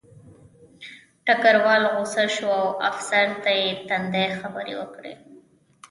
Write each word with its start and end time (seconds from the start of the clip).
ډګروال 1.25 1.83
غوسه 1.93 2.25
شو 2.35 2.49
او 2.61 2.67
افسر 2.89 3.27
ته 3.43 3.51
یې 3.61 3.69
تندې 3.87 4.25
خبرې 4.39 4.73
وکړې 4.77 5.13